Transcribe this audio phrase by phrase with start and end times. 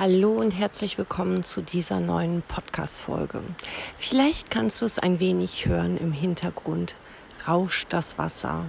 [0.00, 3.42] Hallo und herzlich willkommen zu dieser neuen Podcast-Folge.
[3.98, 6.94] Vielleicht kannst du es ein wenig hören im Hintergrund.
[7.46, 8.64] Rauscht das Wasser.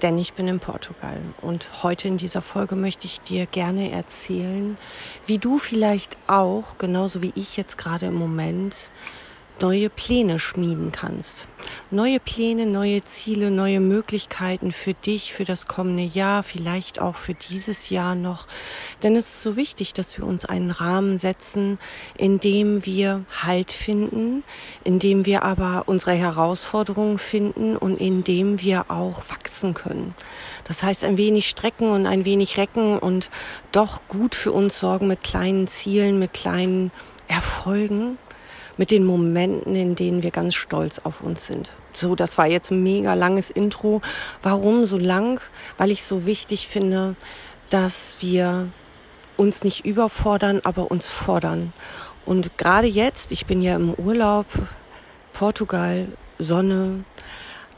[0.00, 4.78] Denn ich bin in Portugal und heute in dieser Folge möchte ich dir gerne erzählen,
[5.26, 8.74] wie du vielleicht auch, genauso wie ich jetzt gerade im Moment,
[9.62, 11.48] neue Pläne schmieden kannst.
[11.92, 17.34] Neue Pläne, neue Ziele, neue Möglichkeiten für dich, für das kommende Jahr, vielleicht auch für
[17.34, 18.48] dieses Jahr noch.
[19.02, 21.78] Denn es ist so wichtig, dass wir uns einen Rahmen setzen,
[22.18, 24.42] in dem wir Halt finden,
[24.82, 30.14] in dem wir aber unsere Herausforderungen finden und in dem wir auch wachsen können.
[30.64, 33.30] Das heißt, ein wenig strecken und ein wenig recken und
[33.70, 36.90] doch gut für uns sorgen mit kleinen Zielen, mit kleinen
[37.28, 38.18] Erfolgen
[38.76, 41.72] mit den Momenten, in denen wir ganz stolz auf uns sind.
[41.92, 44.00] So, das war jetzt ein mega langes Intro.
[44.42, 45.40] Warum so lang?
[45.78, 47.16] Weil ich so wichtig finde,
[47.70, 48.68] dass wir
[49.36, 51.72] uns nicht überfordern, aber uns fordern.
[52.24, 54.46] Und gerade jetzt, ich bin ja im Urlaub,
[55.32, 57.04] Portugal, Sonne,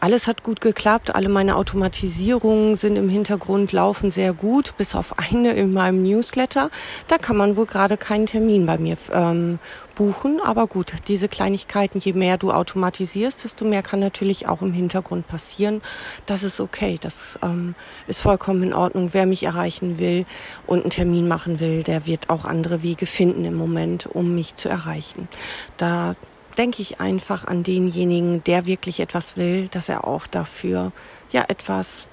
[0.00, 5.18] alles hat gut geklappt, alle meine Automatisierungen sind im Hintergrund, laufen sehr gut, bis auf
[5.18, 6.70] eine in meinem Newsletter.
[7.08, 9.58] Da kann man wohl gerade keinen Termin bei mir ähm,
[9.94, 14.72] buchen, aber gut, diese Kleinigkeiten, je mehr du automatisierst, desto mehr kann natürlich auch im
[14.72, 15.80] Hintergrund passieren.
[16.26, 17.74] Das ist okay, das ähm,
[18.06, 19.10] ist vollkommen in Ordnung.
[19.12, 20.26] Wer mich erreichen will
[20.66, 24.56] und einen Termin machen will, der wird auch andere Wege finden im Moment, um mich
[24.56, 25.28] zu erreichen.
[25.76, 26.14] Da
[26.54, 30.92] denke ich einfach an denjenigen, der wirklich etwas will, dass er auch dafür
[31.30, 32.08] ja etwas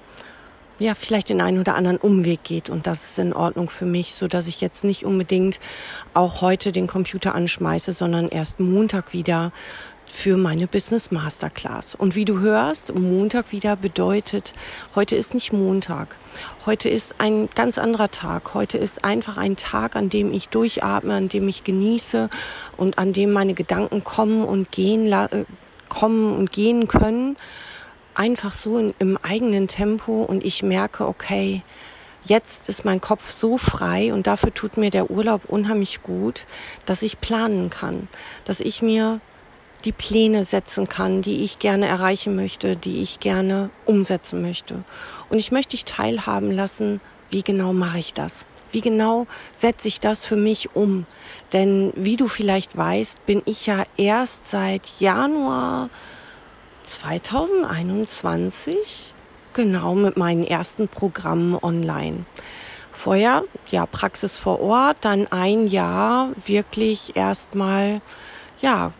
[0.78, 2.68] ja, vielleicht den einen oder anderen Umweg geht.
[2.68, 5.60] Und das ist in Ordnung für mich, so dass ich jetzt nicht unbedingt
[6.12, 9.52] auch heute den Computer anschmeiße, sondern erst Montag wieder
[10.12, 11.94] für meine Business Masterclass.
[11.94, 14.52] Und wie du hörst, Montag wieder bedeutet,
[14.94, 16.16] heute ist nicht Montag.
[16.66, 18.52] Heute ist ein ganz anderer Tag.
[18.52, 22.28] Heute ist einfach ein Tag, an dem ich durchatme, an dem ich genieße
[22.76, 25.44] und an dem meine Gedanken kommen und gehen, äh,
[25.88, 27.36] kommen und gehen können.
[28.14, 31.62] Einfach so in, im eigenen Tempo und ich merke, okay,
[32.22, 36.44] jetzt ist mein Kopf so frei und dafür tut mir der Urlaub unheimlich gut,
[36.84, 38.08] dass ich planen kann,
[38.44, 39.20] dass ich mir
[39.84, 44.84] die Pläne setzen kann, die ich gerne erreichen möchte, die ich gerne umsetzen möchte.
[45.28, 47.00] Und ich möchte dich teilhaben lassen,
[47.30, 48.46] wie genau mache ich das?
[48.70, 51.06] Wie genau setze ich das für mich um?
[51.52, 55.90] Denn wie du vielleicht weißt, bin ich ja erst seit Januar
[56.82, 59.14] 2021
[59.52, 62.24] genau mit meinen ersten Programmen online.
[62.92, 68.00] Vorher, ja, Praxis vor Ort, dann ein Jahr wirklich erstmal,
[68.60, 68.92] ja,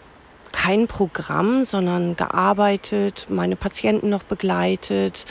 [0.53, 5.25] kein Programm, sondern gearbeitet, meine Patienten noch begleitet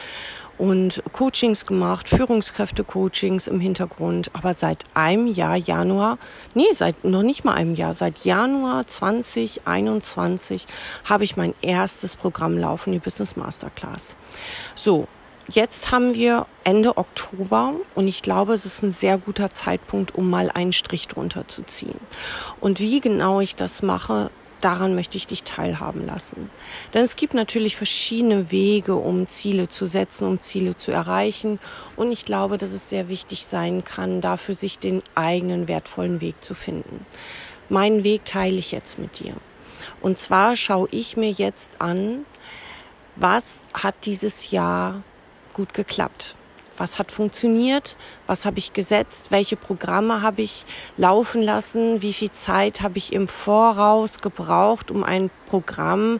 [0.61, 4.29] und Coachings gemacht, Führungskräfte-Coachings im Hintergrund.
[4.33, 6.19] Aber seit einem Jahr, Januar,
[6.53, 10.67] nee, seit noch nicht mal einem Jahr, seit Januar 2021
[11.05, 14.15] habe ich mein erstes Programm laufen, die Business Masterclass.
[14.75, 15.07] So,
[15.49, 20.29] Jetzt haben wir Ende Oktober und ich glaube, es ist ein sehr guter Zeitpunkt, um
[20.29, 21.99] mal einen Strich drunter zu ziehen.
[22.61, 24.29] Und wie genau ich das mache,
[24.61, 26.49] daran möchte ich dich teilhaben lassen.
[26.93, 31.59] Denn es gibt natürlich verschiedene Wege, um Ziele zu setzen, um Ziele zu erreichen.
[31.95, 36.43] Und ich glaube, dass es sehr wichtig sein kann, dafür sich den eigenen wertvollen Weg
[36.43, 37.05] zu finden.
[37.69, 39.33] Meinen Weg teile ich jetzt mit dir.
[40.01, 42.25] Und zwar schaue ich mir jetzt an,
[43.15, 45.03] was hat dieses Jahr
[45.53, 46.35] gut geklappt?
[46.81, 50.65] Was hat funktioniert, was habe ich gesetzt, welche Programme habe ich
[50.97, 56.19] laufen lassen, wie viel Zeit habe ich im Voraus gebraucht, um ein Programm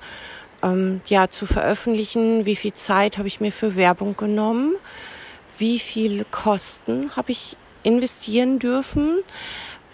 [0.61, 4.75] ähm, ja zu veröffentlichen, wie viel Zeit habe ich mir für Werbung genommen,
[5.57, 9.23] wie viel Kosten habe ich investieren dürfen,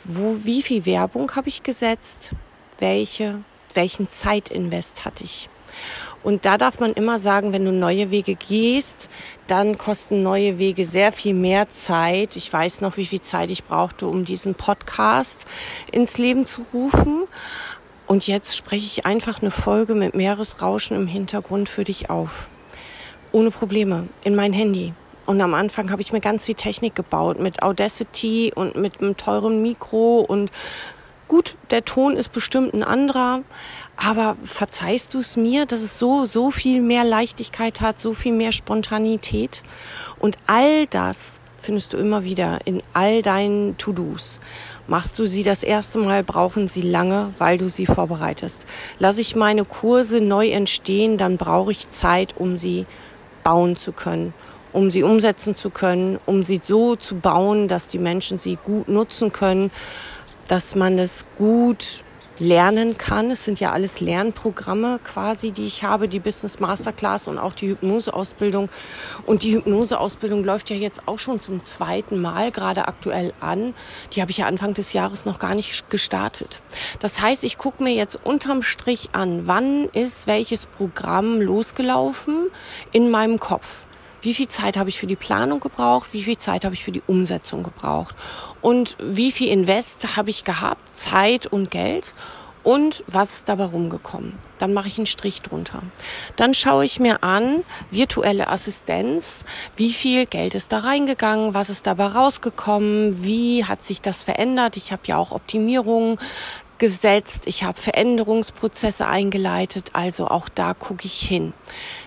[0.03, 2.31] wo wie viel Werbung habe ich gesetzt,
[2.79, 3.39] welche
[3.73, 5.49] welchen Zeitinvest hatte ich.
[6.27, 9.07] Und da darf man immer sagen, wenn du neue Wege gehst,
[9.47, 12.35] dann kosten neue Wege sehr viel mehr Zeit.
[12.35, 15.47] Ich weiß noch, wie viel Zeit ich brauchte, um diesen Podcast
[15.89, 17.23] ins Leben zu rufen.
[18.07, 22.49] Und jetzt spreche ich einfach eine Folge mit Meeresrauschen im Hintergrund für dich auf.
[23.31, 24.09] Ohne Probleme.
[24.25, 24.93] In mein Handy.
[25.27, 29.15] Und am Anfang habe ich mir ganz viel Technik gebaut mit Audacity und mit einem
[29.15, 30.51] teuren Mikro und
[31.27, 33.41] gut, der Ton ist bestimmt ein anderer,
[33.95, 38.33] aber verzeihst du es mir, dass es so, so viel mehr Leichtigkeit hat, so viel
[38.33, 39.63] mehr Spontanität?
[40.19, 44.39] Und all das findest du immer wieder in all deinen To-Dos.
[44.87, 48.65] Machst du sie das erste Mal, brauchen sie lange, weil du sie vorbereitest.
[48.99, 52.85] Lass ich meine Kurse neu entstehen, dann brauche ich Zeit, um sie
[53.43, 54.33] bauen zu können,
[54.71, 58.87] um sie umsetzen zu können, um sie so zu bauen, dass die Menschen sie gut
[58.87, 59.71] nutzen können
[60.47, 62.03] dass man es gut
[62.39, 63.31] lernen kann.
[63.31, 67.69] Es sind ja alles Lernprogramme quasi, die ich habe, die Business Masterclass und auch die
[67.69, 68.69] Hypnoseausbildung.
[69.25, 73.73] Und die Hypnoseausbildung läuft ja jetzt auch schon zum zweiten Mal gerade aktuell an.
[74.13, 76.61] Die habe ich ja Anfang des Jahres noch gar nicht gestartet.
[76.99, 82.49] Das heißt, ich gucke mir jetzt unterm Strich an, wann ist welches Programm losgelaufen
[82.91, 83.87] in meinem Kopf
[84.21, 86.91] wie viel Zeit habe ich für die Planung gebraucht, wie viel Zeit habe ich für
[86.91, 88.15] die Umsetzung gebraucht?
[88.61, 92.13] Und wie viel Invest habe ich gehabt, Zeit und Geld?
[92.63, 94.37] Und was ist dabei rumgekommen.
[94.57, 95.83] Dann mache ich einen Strich drunter.
[96.35, 99.45] Dann schaue ich mir an, virtuelle Assistenz,
[99.77, 104.75] wie viel Geld ist da reingegangen, was ist dabei rausgekommen, wie hat sich das verändert.
[104.75, 106.19] Ich habe ja auch Optimierungen
[106.77, 111.53] gesetzt, ich habe Veränderungsprozesse eingeleitet, also auch da gucke ich hin.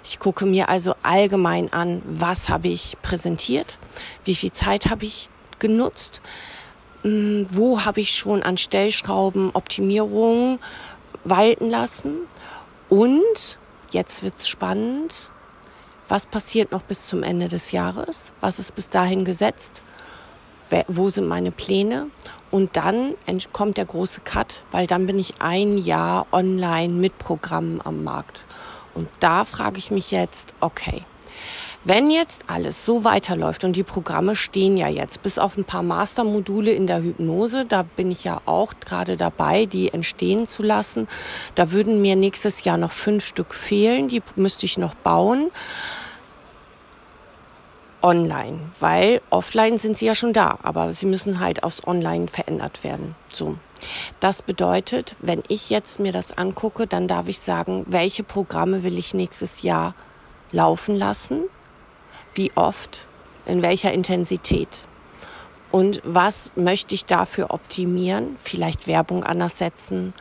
[0.05, 3.79] Ich gucke mir also allgemein an, was habe ich präsentiert,
[4.25, 5.29] wie viel Zeit habe ich
[5.59, 6.21] genutzt,
[7.03, 10.59] hm, wo habe ich schon an Stellschrauben Optimierungen
[11.25, 12.19] walten lassen?
[12.89, 13.59] Und
[13.91, 15.31] jetzt wird's spannend,
[16.09, 19.83] was passiert noch bis zum Ende des Jahres, was ist bis dahin gesetzt
[20.89, 22.09] wo sind meine Pläne?
[22.51, 23.15] Und dann
[23.53, 28.45] kommt der große Cut, weil dann bin ich ein Jahr online mit Programmen am Markt.
[28.95, 31.05] Und da frage ich mich jetzt, okay,
[31.83, 35.83] wenn jetzt alles so weiterläuft und die Programme stehen ja jetzt, bis auf ein paar
[35.83, 41.09] Mastermodule in der Hypnose, da bin ich ja auch gerade dabei, die entstehen zu lassen.
[41.55, 45.51] Da würden mir nächstes Jahr noch fünf Stück fehlen, die müsste ich noch bauen
[48.03, 52.85] online, weil offline sind sie ja schon da, aber sie müssen halt aufs Online verändert
[52.85, 53.15] werden.
[53.33, 53.57] So.
[54.21, 58.99] Das bedeutet, wenn ich jetzt mir das angucke, dann darf ich sagen, welche Programme will
[58.99, 59.95] ich nächstes Jahr
[60.53, 61.45] laufen lassen?
[62.35, 63.07] Wie oft?
[63.47, 64.87] In welcher Intensität?
[65.71, 68.37] Und was möchte ich dafür optimieren?
[68.43, 70.13] Vielleicht Werbung anders setzen?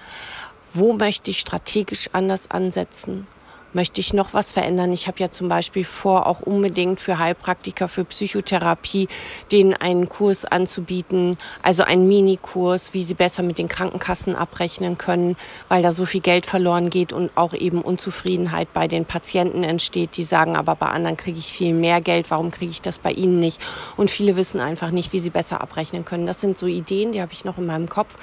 [0.74, 3.28] Wo möchte ich strategisch anders ansetzen?
[3.74, 4.92] Möchte ich noch was verändern.
[4.94, 9.08] Ich habe ja zum Beispiel vor, auch unbedingt für Heilpraktiker, für Psychotherapie,
[9.52, 15.38] denen einen Kurs anzubieten, also einen Minikurs, wie sie besser mit den Krankenkassen abrechnen können,
[15.68, 20.18] weil da so viel Geld verloren geht und auch eben Unzufriedenheit bei den Patienten entsteht,
[20.18, 23.12] die sagen, aber bei anderen kriege ich viel mehr Geld, warum kriege ich das bei
[23.12, 23.62] ihnen nicht?
[23.98, 26.26] Und viele wissen einfach nicht, wie sie besser abrechnen können.
[26.26, 28.16] Das sind so Ideen, die habe ich noch in meinem Kopf,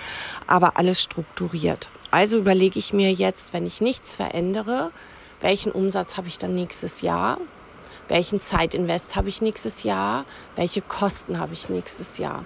[0.47, 1.89] aber alles strukturiert.
[2.11, 4.91] Also überlege ich mir jetzt, wenn ich nichts verändere,
[5.41, 7.39] welchen Umsatz habe ich dann nächstes Jahr,
[8.09, 10.25] welchen Zeitinvest habe ich nächstes Jahr,
[10.55, 12.45] welche Kosten habe ich nächstes Jahr.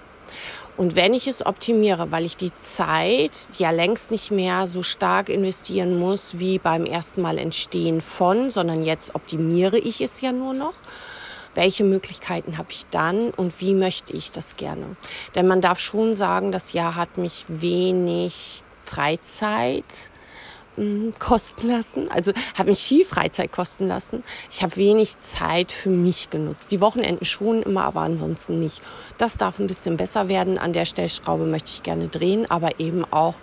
[0.77, 5.29] Und wenn ich es optimiere, weil ich die Zeit ja längst nicht mehr so stark
[5.29, 10.55] investieren muss wie beim ersten Mal entstehen von, sondern jetzt optimiere ich es ja nur
[10.55, 10.75] noch,
[11.55, 14.97] welche Möglichkeiten habe ich dann und wie möchte ich das gerne?
[15.35, 19.85] Denn man darf schon sagen, das Jahr hat mich wenig Freizeit
[20.81, 22.11] Mm, kosten lassen.
[22.11, 24.25] Also habe mich viel Freizeit kosten lassen.
[24.51, 26.71] Ich habe wenig Zeit für mich genutzt.
[26.71, 28.81] Die Wochenenden schon immer, aber ansonsten nicht.
[29.19, 30.57] Das darf ein bisschen besser werden.
[30.57, 33.35] An der Stellschraube möchte ich gerne drehen, aber eben auch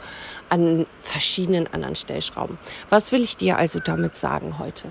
[0.50, 2.58] an verschiedenen anderen Stellschrauben.
[2.90, 4.90] Was will ich dir also damit sagen heute?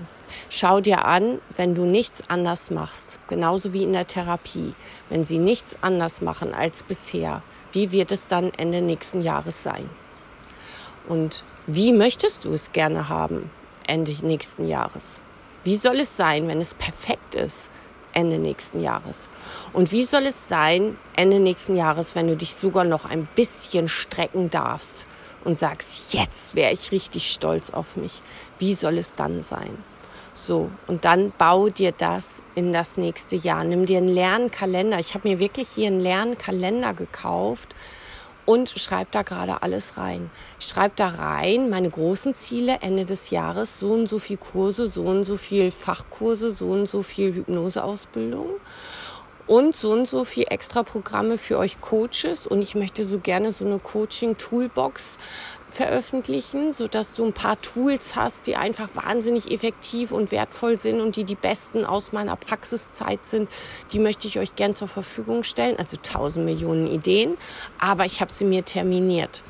[0.49, 4.73] Schau dir an, wenn du nichts anders machst, genauso wie in der Therapie,
[5.09, 7.43] wenn sie nichts anders machen als bisher,
[7.73, 9.89] wie wird es dann Ende nächsten Jahres sein?
[11.07, 13.49] Und wie möchtest du es gerne haben
[13.85, 15.21] Ende nächsten Jahres?
[15.63, 17.69] Wie soll es sein, wenn es perfekt ist
[18.13, 19.29] Ende nächsten Jahres?
[19.73, 23.87] Und wie soll es sein Ende nächsten Jahres, wenn du dich sogar noch ein bisschen
[23.87, 25.07] strecken darfst
[25.43, 28.21] und sagst, jetzt wäre ich richtig stolz auf mich?
[28.59, 29.77] Wie soll es dann sein?
[30.33, 33.63] So, und dann bau dir das in das nächste Jahr.
[33.63, 34.99] Nimm dir einen Lernkalender.
[34.99, 37.73] Ich habe mir wirklich hier einen Lernkalender gekauft
[38.47, 40.31] und schreibe da gerade alles rein.
[40.59, 44.87] Ich schreibe da rein meine großen Ziele Ende des Jahres, so und so viel Kurse,
[44.87, 48.47] so und so viel Fachkurse, so und so viel Hypnoseausbildung
[49.47, 53.51] und so und so viel extra Programme für euch Coaches und ich möchte so gerne
[53.51, 55.17] so eine Coaching Toolbox
[55.69, 61.01] veröffentlichen, so dass du ein paar Tools hast, die einfach wahnsinnig effektiv und wertvoll sind
[61.01, 63.49] und die die besten aus meiner Praxiszeit sind.
[63.91, 65.77] Die möchte ich euch gern zur Verfügung stellen.
[65.77, 67.37] Also tausend Millionen Ideen,
[67.79, 69.43] aber ich habe sie mir terminiert.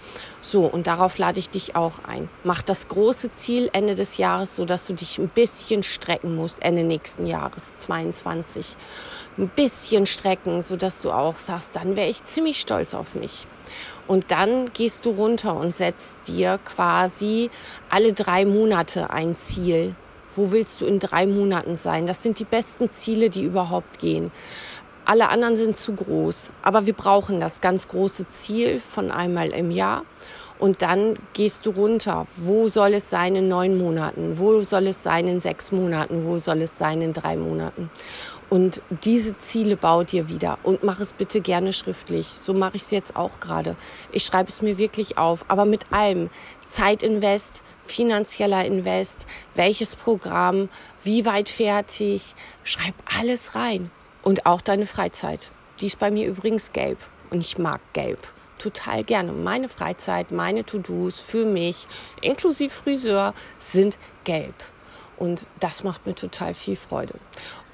[0.50, 2.30] So, und darauf lade ich dich auch ein.
[2.46, 6.64] Mach das große Ziel Ende des Jahres, so dass du dich ein bisschen strecken musst,
[6.64, 8.78] Ende nächsten Jahres, 22.
[9.38, 13.46] Ein bisschen strecken, so dass du auch sagst, dann wäre ich ziemlich stolz auf mich.
[14.08, 17.50] Und dann gehst du runter und setzt dir quasi
[17.90, 19.96] alle drei Monate ein Ziel.
[20.38, 22.08] Wo willst du in drei Monaten sein?
[22.08, 24.32] Das sind die besten Ziele, die überhaupt gehen.
[25.10, 26.52] Alle anderen sind zu groß.
[26.64, 30.04] Aber wir brauchen das ganz große Ziel von einmal im Jahr.
[30.60, 32.28] Und dann gehst du runter.
[32.36, 34.38] Wo soll es sein in neun Monaten?
[34.38, 36.26] Wo soll es sein in sechs Monaten?
[36.26, 37.90] Wo soll es sein in drei Monaten?
[38.50, 42.28] Und diese Ziele bau dir wieder und mach es bitte gerne schriftlich.
[42.28, 43.78] So mache ich es jetzt auch gerade.
[44.12, 46.30] Ich schreibe es mir wirklich auf, aber mit allem.
[46.66, 50.68] Zeitinvest, finanzieller Invest, welches Programm,
[51.02, 52.36] wie weit fertig.
[52.66, 53.90] Schreib alles rein.
[54.28, 55.54] Und auch deine Freizeit.
[55.80, 56.98] Die ist bei mir übrigens gelb.
[57.30, 58.20] Und ich mag gelb
[58.58, 59.32] total gerne.
[59.32, 61.88] Meine Freizeit, meine To-Dos für mich,
[62.22, 64.54] inklusive Friseur, sind gelb.
[65.16, 67.14] Und das macht mir total viel Freude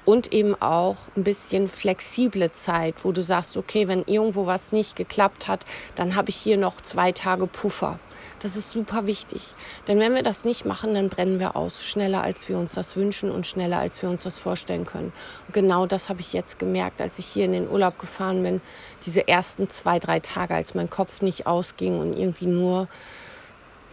[0.04, 4.96] und eben auch ein bisschen flexible Zeit, wo du sagst, okay, wenn irgendwo was nicht
[4.96, 7.98] geklappt hat, dann habe ich hier noch zwei Tage Puffer.
[8.40, 9.54] Das ist super wichtig.
[9.88, 11.84] Denn wenn wir das nicht machen, dann brennen wir aus.
[11.84, 15.12] Schneller, als wir uns das wünschen und schneller, als wir uns das vorstellen können.
[15.46, 18.60] Und genau das habe ich jetzt gemerkt, als ich hier in den Urlaub gefahren bin.
[19.06, 22.88] Diese ersten zwei, drei Tage, als mein Kopf nicht ausging und irgendwie nur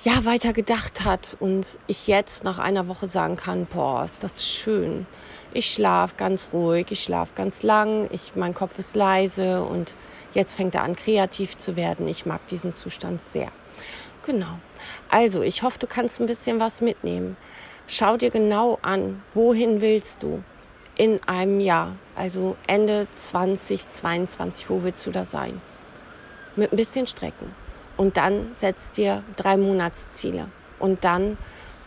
[0.03, 4.47] ja, weiter gedacht hat und ich jetzt nach einer Woche sagen kann, boah, ist das
[4.47, 5.05] schön.
[5.53, 9.95] Ich schlafe ganz ruhig, ich schlafe ganz lang, ich, mein Kopf ist leise und
[10.33, 12.07] jetzt fängt er an, kreativ zu werden.
[12.07, 13.49] Ich mag diesen Zustand sehr.
[14.25, 14.59] Genau.
[15.09, 17.37] Also, ich hoffe, du kannst ein bisschen was mitnehmen.
[17.85, 20.43] Schau dir genau an, wohin willst du
[20.97, 25.61] in einem Jahr, also Ende 2022, wo willst du da sein?
[26.55, 27.53] Mit ein bisschen Strecken.
[28.01, 30.47] Und dann setzt dir drei Monatsziele.
[30.79, 31.37] Und dann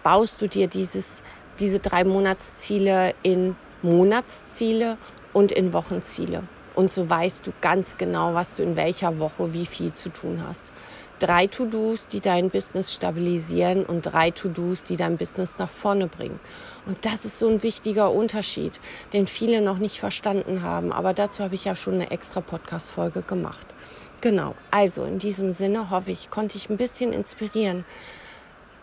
[0.05, 1.25] baust du dir dieses,
[1.59, 4.97] diese drei Monatsziele in Monatsziele
[5.33, 6.45] und in Wochenziele.
[6.77, 10.45] Und so weißt du ganz genau, was du in welcher Woche wie viel zu tun
[10.47, 10.73] hast.
[11.21, 16.41] Drei To-Dos, die dein Business stabilisieren und drei To-Dos, die dein Business nach vorne bringen.
[16.87, 18.81] Und das ist so ein wichtiger Unterschied,
[19.13, 20.93] den viele noch nicht verstanden haben.
[20.93, 23.67] Aber dazu habe ich ja schon eine extra Podcast-Folge gemacht.
[24.21, 27.85] Genau, also in diesem Sinne hoffe ich, konnte ich ein bisschen inspirieren.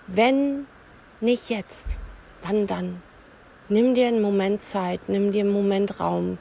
[0.08, 0.68] Wenn
[1.20, 1.98] nicht jetzt,
[2.44, 3.02] wann dann?
[3.68, 6.38] Nimm dir einen Moment Zeit, nimm dir einen Moment Raum,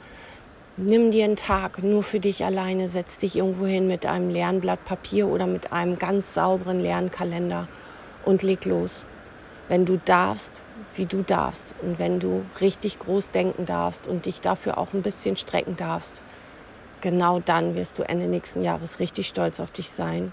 [0.81, 4.61] nimm dir einen Tag nur für dich alleine, setz dich irgendwo hin mit einem leeren
[4.61, 7.67] Blatt Papier oder mit einem ganz sauberen leeren Kalender
[8.25, 9.05] und leg los.
[9.67, 10.63] Wenn du darfst,
[10.95, 15.03] wie du darfst und wenn du richtig groß denken darfst und dich dafür auch ein
[15.03, 16.23] bisschen strecken darfst,
[16.99, 20.31] genau dann wirst du Ende nächsten Jahres richtig stolz auf dich sein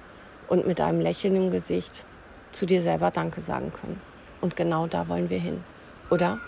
[0.48, 2.04] und mit einem Lächeln im Gesicht
[2.52, 4.00] zu dir selber Danke sagen können.
[4.40, 5.62] Und genau da wollen wir hin,
[6.10, 6.38] oder?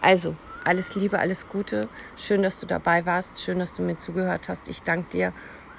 [0.00, 0.34] Also,
[0.68, 1.88] alles Liebe, alles Gute.
[2.14, 3.40] Schön, dass du dabei warst.
[3.40, 4.68] Schön, dass du mir zugehört hast.
[4.68, 5.32] Ich danke dir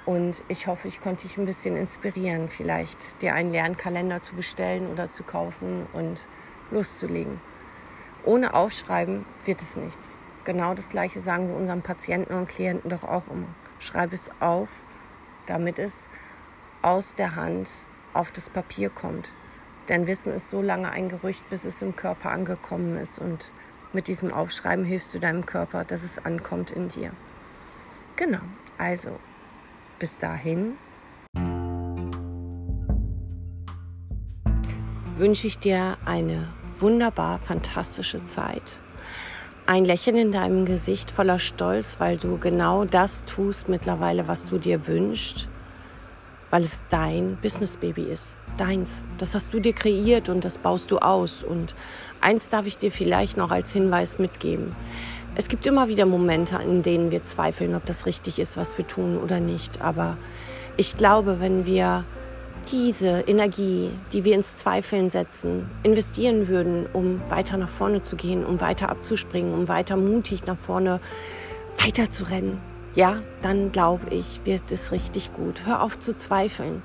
[0.04, 4.34] und ich hoffe, ich konnte dich ein bisschen inspirieren, vielleicht dir einen leeren Kalender zu
[4.34, 6.20] bestellen oder zu kaufen und
[6.72, 7.40] loszulegen.
[8.24, 10.18] Ohne Aufschreiben wird es nichts.
[10.42, 13.46] Genau das Gleiche sagen wir unseren Patienten und Klienten doch auch immer.
[13.78, 14.82] Schreib es auf,
[15.46, 16.08] damit es
[16.82, 17.70] aus der Hand
[18.12, 19.30] auf das Papier kommt.
[19.88, 23.20] Denn Wissen ist so lange ein Gerücht, bis es im Körper angekommen ist.
[23.20, 23.52] Und
[23.92, 27.12] mit diesem Aufschreiben hilfst du deinem Körper, dass es ankommt in dir.
[28.16, 28.40] Genau,
[28.78, 29.18] also
[29.98, 30.76] bis dahin.
[35.14, 38.80] Wünsche ich dir eine wunderbar fantastische Zeit.
[39.66, 44.58] Ein Lächeln in deinem Gesicht voller Stolz, weil du genau das tust mittlerweile, was du
[44.58, 45.48] dir wünschst,
[46.48, 49.02] weil es dein Business Baby ist, deins.
[49.18, 51.42] Das hast du dir kreiert und das baust du aus.
[51.42, 51.74] Und
[52.20, 54.76] eins darf ich dir vielleicht noch als Hinweis mitgeben.
[55.34, 58.86] Es gibt immer wieder Momente, in denen wir zweifeln, ob das richtig ist, was wir
[58.86, 59.80] tun oder nicht.
[59.80, 60.18] Aber
[60.76, 62.04] ich glaube, wenn wir
[62.70, 68.44] diese Energie, die wir ins Zweifeln setzen, investieren würden, um weiter nach vorne zu gehen,
[68.44, 71.00] um weiter abzuspringen, um weiter mutig nach vorne
[71.82, 72.60] weiter zu rennen,
[72.94, 75.64] ja, dann glaube ich, wird es richtig gut.
[75.64, 76.82] Hör auf zu zweifeln.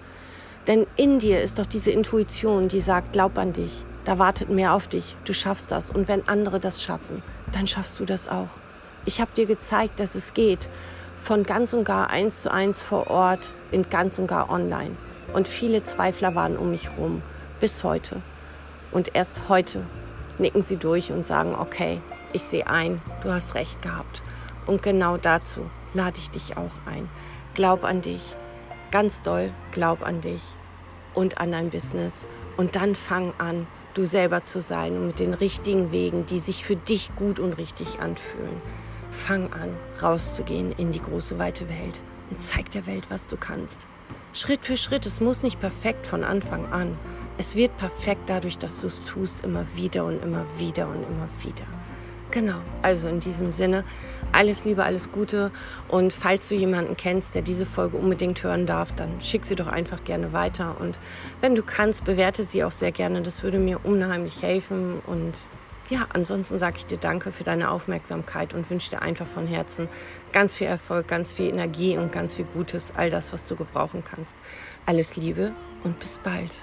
[0.67, 4.73] Denn in dir ist doch diese Intuition, die sagt, glaub an dich, da wartet mehr
[4.73, 5.89] auf dich, du schaffst das.
[5.89, 8.49] Und wenn andere das schaffen, dann schaffst du das auch.
[9.05, 10.69] Ich habe dir gezeigt, dass es geht.
[11.17, 14.95] Von ganz und gar eins zu eins vor Ort in ganz und gar online.
[15.33, 17.21] Und viele Zweifler waren um mich herum,
[17.59, 18.21] bis heute.
[18.91, 19.85] Und erst heute
[20.37, 22.01] nicken sie durch und sagen, okay,
[22.33, 24.21] ich sehe ein, du hast recht gehabt.
[24.65, 27.09] Und genau dazu lade ich dich auch ein.
[27.53, 28.35] Glaub an dich,
[28.91, 30.41] ganz doll glaub an dich
[31.13, 32.27] und an dein Business.
[32.57, 36.65] Und dann fang an, du selber zu sein und mit den richtigen Wegen, die sich
[36.65, 38.61] für dich gut und richtig anfühlen.
[39.11, 43.87] Fang an, rauszugehen in die große weite Welt und zeig der Welt, was du kannst.
[44.33, 45.05] Schritt für Schritt.
[45.05, 46.97] Es muss nicht perfekt von Anfang an.
[47.37, 51.29] Es wird perfekt dadurch, dass du es tust, immer wieder und immer wieder und immer
[51.41, 51.65] wieder.
[52.31, 53.85] Genau, also in diesem Sinne,
[54.31, 55.51] alles Liebe, alles Gute.
[55.87, 59.67] Und falls du jemanden kennst, der diese Folge unbedingt hören darf, dann schick sie doch
[59.67, 60.75] einfach gerne weiter.
[60.79, 60.99] Und
[61.41, 63.21] wenn du kannst, bewerte sie auch sehr gerne.
[63.21, 65.01] Das würde mir unheimlich helfen.
[65.05, 65.33] Und
[65.89, 69.87] ja, ansonsten sage ich dir danke für deine Aufmerksamkeit und wünsche dir einfach von Herzen
[70.33, 74.03] ganz viel Erfolg, ganz viel Energie und ganz viel Gutes, all das, was du gebrauchen
[74.03, 74.35] kannst.
[74.85, 75.53] Alles Liebe
[75.83, 76.59] und bis bald.